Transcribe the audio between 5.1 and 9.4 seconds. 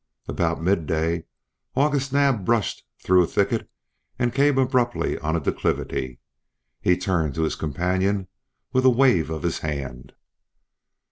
on a declivity. He turned to his companion with a wave